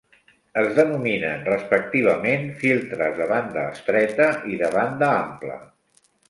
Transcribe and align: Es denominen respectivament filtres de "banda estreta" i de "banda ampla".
Es 0.59 0.69
denominen 0.77 1.43
respectivament 1.49 2.47
filtres 2.63 3.13
de 3.19 3.27
"banda 3.33 3.67
estreta" 3.75 4.31
i 4.55 4.59
de 4.63 4.73
"banda 4.79 5.13
ampla". 5.21 5.61